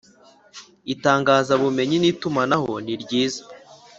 [0.93, 3.43] itangazabumenyi n itumanaho niryiza